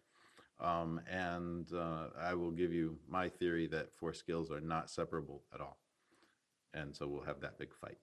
[0.60, 5.42] Um, and, uh, I will give you my theory that four skills are not separable
[5.54, 5.78] at all.
[6.74, 7.96] And so we'll have that big fight.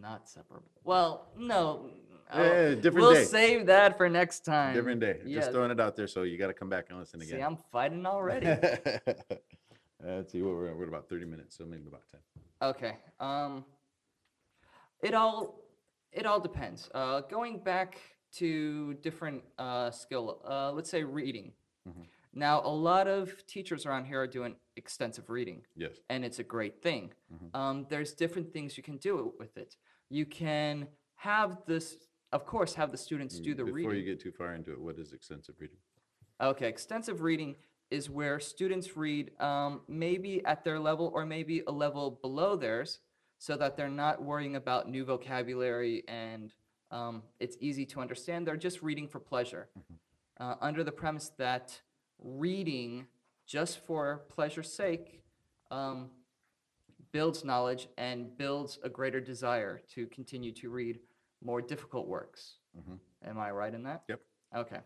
[0.00, 0.70] Not separable.
[0.84, 1.90] Well, no.
[2.32, 2.38] Eh,
[2.70, 3.24] I'll- different we'll day.
[3.24, 4.74] save that for next time.
[4.74, 5.40] Different day, Yeah.
[5.40, 7.36] just throwing it out there, so you gotta come back and listen again.
[7.36, 7.42] See.
[7.42, 8.46] I'm fighting already.
[10.02, 12.20] Let's see, what we're, we're at about thirty minutes, so maybe about ten.
[12.62, 12.96] Okay.
[13.20, 13.64] Um,
[15.02, 15.60] it all
[16.14, 16.88] it all depends.
[16.94, 17.98] Uh, going back
[18.32, 21.52] to different uh, skill, uh, let's say reading.
[21.88, 22.06] Mhm.
[22.32, 26.44] Now, a lot of teachers around here are doing extensive reading, Yes, and it's a
[26.44, 27.12] great thing.
[27.32, 27.54] Mhm.
[27.54, 29.76] Um, there's different things you can do with it.
[30.08, 31.96] You can have this,
[32.32, 33.96] of course, have the students do the Mm, Before reading.
[34.06, 35.78] you get too far into it, what is extensive reading?
[36.40, 37.54] Okay, extensive reading
[37.90, 42.98] is where students read um, maybe at their level or maybe a level below theirs
[43.44, 46.54] so that they're not worrying about new vocabulary and
[46.90, 48.46] um, it's easy to understand.
[48.46, 49.68] They're just reading for pleasure
[50.40, 51.78] uh, under the premise that
[52.18, 53.06] reading
[53.46, 55.20] just for pleasure's sake
[55.70, 56.08] um,
[57.12, 61.00] builds knowledge and builds a greater desire to continue to read
[61.44, 62.60] more difficult works.
[62.74, 62.98] Mhm.
[63.26, 64.04] Am I right in that?
[64.08, 64.20] Yep.
[64.56, 64.80] Okay.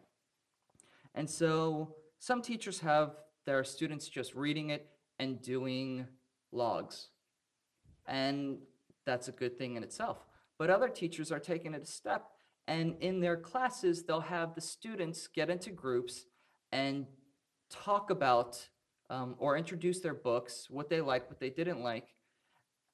[1.15, 4.91] And so some teachers have their students just reading it
[5.21, 6.09] and doing
[6.51, 7.11] logs.
[8.09, 8.59] And
[9.07, 10.25] that's a good thing in itself.
[10.59, 12.27] But other teachers are taking it a step,
[12.67, 16.25] and in their classes, they'll have the students get into groups
[16.73, 17.07] and
[17.71, 18.69] talk about
[19.11, 22.09] um, or introduce their books, what they like, what they didn't like,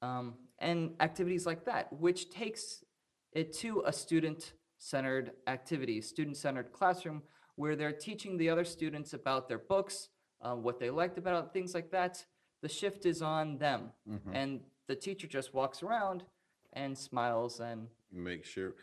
[0.03, 2.85] um, and activities like that, which takes
[3.33, 7.23] it to a student-centered activity, student-centered classroom,
[7.57, 10.09] where they're teaching the other students about their books,
[10.41, 12.25] uh, what they liked about it, things like that.
[12.63, 14.31] The shift is on them, Mhm.
[14.33, 16.25] and the teacher just walks around
[16.73, 18.75] and smiles and Make sure,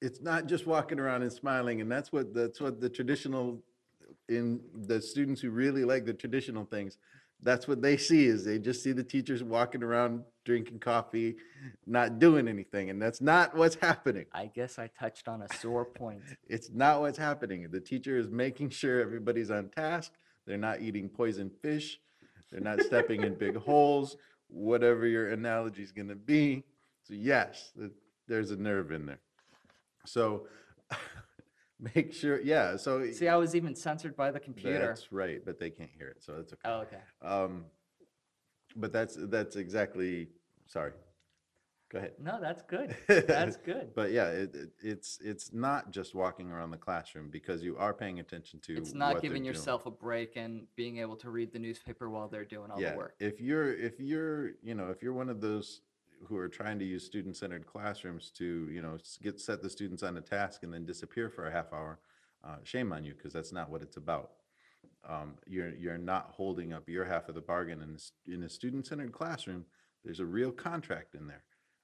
[0.00, 3.62] it's not just walking around and smiling, and that's what, that's what the traditional,
[4.28, 6.96] in, the students who really like the traditional things,
[7.42, 11.36] that's what they see, is they just see the teachers walking around drinking coffee,
[11.86, 14.24] not doing anything, and that's not what's happening.
[14.32, 16.22] I guess I touched on a sore point.
[16.48, 17.68] It's not what's happening.
[17.70, 20.12] The teacher is making sure everybody's on task.
[20.46, 22.00] They're not eating poison fish.
[22.50, 24.16] They're not stepping in big holes,
[24.50, 26.64] whatever your analogy is going to be.
[27.04, 27.72] So, yes,
[28.28, 29.20] there's a nerve in there.
[30.06, 30.46] So,
[31.94, 32.76] make sure, yeah.
[32.76, 34.78] So, See, I was even censored by the computer.
[34.78, 36.22] that's right, but they can't hear it.
[36.22, 36.62] So, that's okay.
[36.64, 36.98] Oh, okay.
[37.22, 37.64] Um,
[38.76, 40.28] but that's that's exactly,
[40.66, 40.92] sorry.
[41.90, 42.12] Go ahead.
[42.22, 42.96] No, that's good.
[43.08, 43.90] That's good.
[43.96, 47.92] But yeah, it, it, it's it's not just walking around the classroom because you are
[47.92, 48.76] paying attention to.
[48.76, 49.44] It's not giving doing.
[49.44, 52.92] yourself a break and being able to read the newspaper while they're doing all yeah,
[52.92, 53.16] the work.
[53.18, 55.80] if you're if you're you know if you're one of those
[56.26, 60.16] who are trying to use student-centered classrooms to you know get set the students on
[60.16, 61.98] a task and then disappear for a half hour,
[62.44, 64.30] uh, shame on you because that's not what it's about.
[65.08, 68.48] Um, you're you're not holding up your half of the bargain in a, in a
[68.48, 69.64] student-centered classroom.
[70.04, 71.42] There's a real contract in there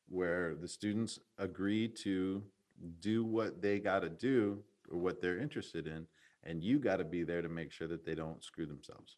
[0.09, 2.43] where the students agree to
[3.01, 6.07] do what they got to do or what they're interested in,
[6.45, 9.17] and you got to be there to make sure that they don't screw themselves.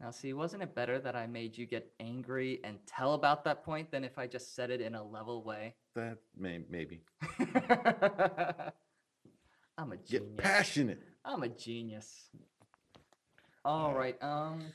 [0.00, 3.64] Now, see, wasn't it better that I made you get angry and tell about that
[3.64, 5.74] point than if I just said it in a level way?
[5.94, 7.02] That may maybe
[9.78, 10.34] I'm a get genius.
[10.38, 11.02] passionate.
[11.24, 12.28] I'm a genius.
[13.64, 14.20] All right.
[14.22, 14.72] Um,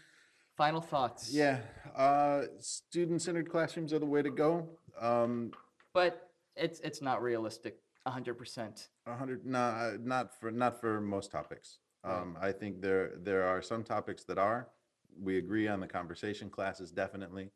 [0.60, 1.32] final thoughts.
[1.32, 1.60] Yeah,
[1.96, 4.68] uh, student-centered classrooms are the way to go.
[5.00, 5.52] Um,
[5.94, 7.76] But it's it's not realistic.
[8.06, 8.90] hundred percent.
[9.06, 11.80] a hundred, nah, not for not for most topics.
[12.04, 14.62] Um, I think there there are some topics that are.
[15.28, 17.48] We agree on the conversation classes definitely.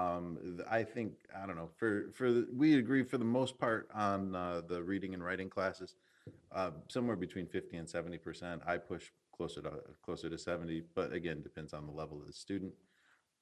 [0.00, 0.24] Um,
[0.56, 3.82] th- I think I don't know for for the, we agree for the most part
[3.94, 5.90] on uh, the reading and writing classes.
[6.58, 8.62] Uh, somewhere between fifty and seventy percent.
[8.72, 9.04] I push
[9.38, 9.70] closer to
[10.04, 12.72] closer to seventy, but again depends on the level of the student.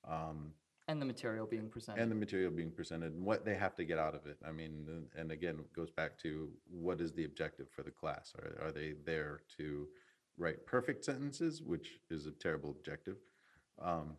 [0.06, 0.52] Um,
[0.88, 2.00] And the material being presented.
[2.02, 4.36] and the material being presented and what they have to get out of it.
[4.46, 7.90] I mean, and- and again, it goes back to what is the objective for the
[7.90, 8.32] class?
[8.38, 9.88] Are, are they there to
[10.38, 13.16] write perfect sentences, which is a terrible objective?
[13.80, 14.16] Um,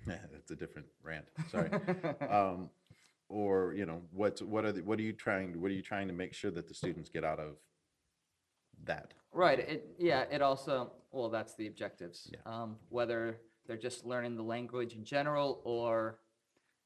[0.06, 1.70] that's a different rant, sorry.
[2.28, 2.68] Um,
[3.30, 6.08] or, you know, what's, what are, the- what are you trying, what are you trying
[6.08, 7.56] to make sure that the students get out of
[8.86, 9.14] that?
[9.32, 9.58] Right.
[9.58, 10.24] It yeah.
[10.30, 12.30] It also well, that's the objectives.
[12.32, 12.40] Yeah.
[12.46, 16.18] Um, whether they're just learning the language in general or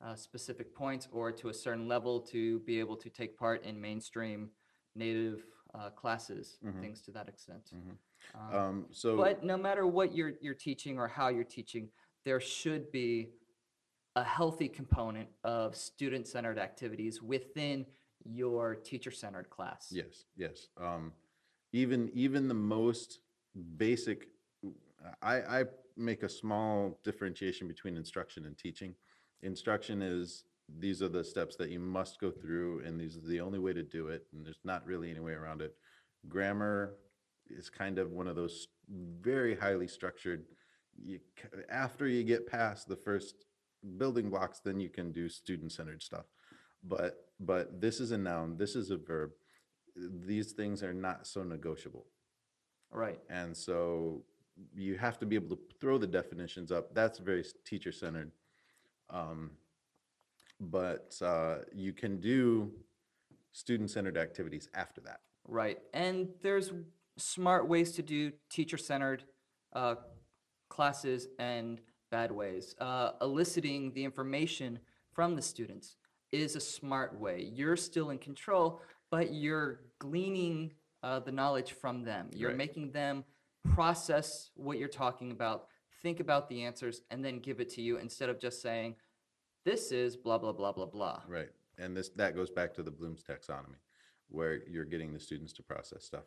[0.01, 3.81] uh, specific points, or to a certain level to be able to take part in
[3.81, 4.49] mainstream
[4.95, 5.43] native
[5.75, 6.81] uh, classes, Mhm.
[6.81, 7.71] things to that extent.
[7.75, 7.97] Mhm.
[8.35, 9.17] Um, Um, so.
[9.17, 11.91] but no matter what you're you're teaching or how you're teaching,
[12.25, 13.33] there should be
[14.17, 17.87] a healthy component of student-centered activities within
[18.25, 19.93] your teacher-centered class.
[19.93, 20.69] Yes, yes.
[20.77, 21.13] Um,
[21.73, 23.21] even even the most
[23.77, 24.29] basic,
[25.23, 25.65] I I
[25.97, 28.95] make a small differentiation between instruction and teaching.
[29.43, 30.45] Instruction is
[30.79, 33.73] these are the steps that you must go through, and these are the only way
[33.73, 35.75] to do it, and there's not really any way around it.
[36.29, 36.95] Grammar
[37.49, 38.69] is kind of one of those
[39.21, 40.45] very highly structured.
[41.03, 41.21] You,
[41.71, 43.47] after you get past the first
[43.97, 46.27] building blocks, then you can do student-centered stuff.
[46.83, 49.31] But but this is a noun, this is a verb.
[50.27, 52.07] These things are not so negotiable.
[52.91, 54.23] Right, And so
[54.75, 56.95] you have to be able to throw the definitions up.
[56.95, 58.33] That's very teacher-centered.
[59.11, 59.51] Um,
[60.61, 62.73] But uh, you can do
[63.53, 65.21] student-centered activities after that.
[65.47, 65.79] right.
[65.93, 66.73] And there's
[67.17, 69.25] smart ways to do teacher-centered
[69.73, 69.97] uh,
[70.69, 71.81] classes and
[72.11, 72.75] bad ways.
[72.81, 74.79] Uh, eliciting the information
[75.13, 75.97] from the students
[76.33, 77.51] is a smart way.
[77.55, 78.81] You're still in control,
[79.11, 80.73] but you're gleaning
[81.03, 82.31] uh, the knowledge from them.
[82.33, 82.57] You're Right.
[82.59, 83.25] making them
[83.75, 85.69] process what you're talking about,
[86.03, 88.97] think about the answers, and then give it to you instead of just saying,
[89.65, 91.23] this is blah, blah, blah, blah, blah.
[91.27, 91.51] Right.
[91.77, 93.79] And this, that goes back to the Bloom's taxonomy,
[94.29, 96.25] where you're getting the students to process stuff.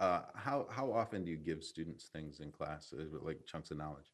[0.00, 3.76] Uh, How, how often do you give students things in class, uh, like chunks of
[3.76, 4.12] knowledge?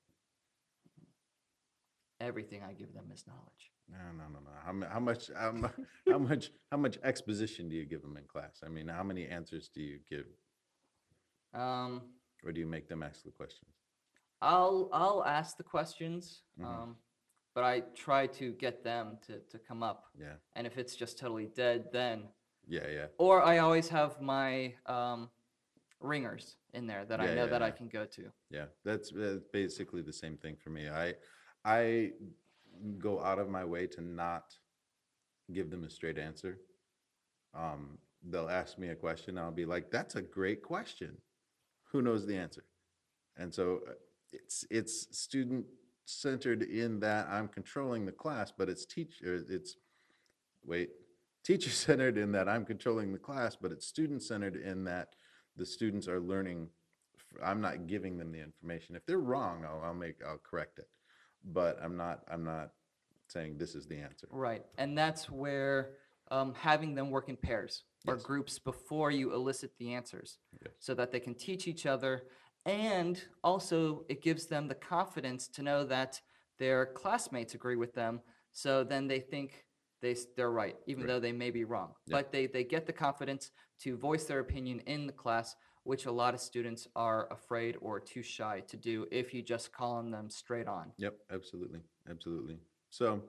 [2.21, 3.71] Everything I give them is knowledge.
[3.89, 4.51] No, no, no, no.
[4.65, 5.69] How, mu- how much, how mu-
[6.11, 8.61] how much, how much exposition do you give them in class?
[8.65, 10.27] I mean, how many answers do you give,
[11.55, 12.03] Um,
[12.45, 13.71] or do you make them ask the questions?
[14.43, 16.67] I'll I'll ask the questions, Mhm.
[16.67, 16.97] um,
[17.55, 20.11] but I try to get them to to come up.
[20.19, 22.29] Yeah, And if it's just totally dead, then
[22.69, 23.07] yeah, yeah.
[23.19, 25.31] or I always have my um,
[26.01, 27.77] ringers in there that I Yeah, know yeah, that I yeah.
[27.77, 28.33] can go to.
[28.51, 30.89] Yeah, that's uh, basically the same thing for me.
[30.91, 31.15] I,
[31.65, 32.13] I
[32.99, 34.55] go out of my way to not
[35.53, 36.59] give them a straight answer.
[37.55, 37.99] Um,
[38.29, 41.17] they'll ask me a question, I'll be like, "That's a great question.
[41.93, 42.65] Who knows the answer?"
[43.37, 43.93] And so uh,
[44.33, 45.67] it's it's student
[46.05, 49.77] centered in that I'm controlling the class, but it's teacher it's
[50.65, 50.91] wait
[51.45, 55.15] teacher centered in that I'm controlling the class, but it's student centered in that
[55.57, 56.69] the students are learning
[57.43, 58.97] I'm not giving them the information.
[58.97, 60.89] If they're wrong, I'll, I'll make, I'll correct it.
[61.47, 62.71] But I'm not, I'm not
[63.29, 64.27] saying this is the answer.
[64.31, 65.93] Right, and that's where
[66.31, 68.23] um, having them work in pairs or Yes.
[68.25, 70.75] groups before you elicit the answers, Yes.
[70.81, 72.25] so that they can teach each other,
[72.65, 76.21] and also it gives them the confidence to know that
[76.59, 78.21] their classmates agree with them.
[78.53, 79.65] So then they think
[80.03, 81.09] they s- they're right, even Right.
[81.09, 81.95] though they may be wrong.
[82.07, 82.17] Yeah.
[82.19, 83.51] But they they get the confidence
[83.83, 85.55] to voice their opinion in the class,
[85.87, 89.73] which a lot of students are afraid or too shy to do if you just
[89.73, 90.91] call on them straight on.
[90.99, 91.81] Yep, absolutely,
[92.11, 92.59] absolutely.
[92.91, 93.23] So,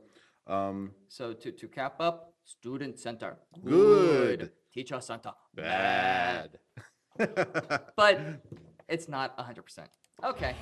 [0.47, 3.38] um, So to, to cap up, student center.
[3.64, 4.51] Good.
[4.74, 5.32] Teacher center.
[5.53, 6.60] bad.
[7.95, 8.20] But
[8.88, 9.88] it's not 100%.
[10.24, 10.55] Okay.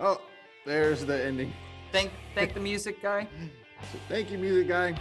[0.00, 0.20] Oh,
[0.66, 1.52] there's the ending.
[1.92, 3.28] Thank thank the music guy.
[3.92, 4.94] So thank you, music guy.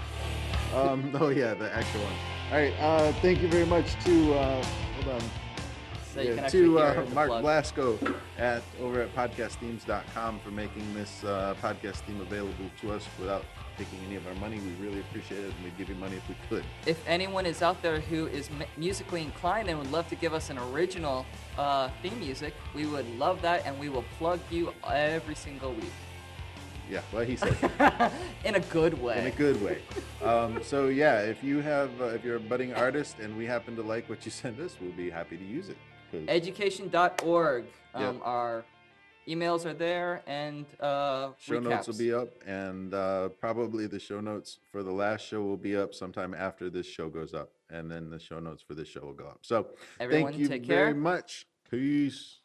[0.76, 2.14] Um, oh yeah, the actual one.
[2.52, 4.64] All right, uh, thank you very much to, uh,
[4.96, 5.51] hold on.
[6.14, 7.42] So you can to uh, Mark plug.
[7.42, 7.98] Blasco
[8.38, 13.46] at over at podcastthemes.com for making this uh, podcast theme available to us without
[13.78, 14.60] taking any of our money.
[14.60, 16.66] We really appreciate it, and we'd give you money if we could.
[16.86, 20.34] If anyone is out there who is mu- musically inclined and would love to give
[20.34, 21.26] us an original
[21.58, 25.94] uh, theme music, we would love that, and we will plug you every single week
[26.90, 27.56] Yeah, well, he said
[28.46, 29.18] in a good way.
[29.18, 29.82] in a good way.
[30.22, 33.78] Um, so yeah, if you have, uh, if you're a budding artist and we happen
[33.78, 35.78] to like what you send us, we'll be happy to use it.
[36.28, 37.66] Education.org.
[37.94, 38.16] Um, Yep.
[38.24, 38.66] Our
[39.28, 44.20] emails are there, and uh, show notes will be up and uh, probably the show
[44.20, 47.90] notes for the last show will be up sometime after this show goes up and
[47.92, 49.68] then the show notes for this show will go up so
[50.00, 50.60] Everyone thank you very
[50.92, 50.96] care.
[50.96, 52.40] much peace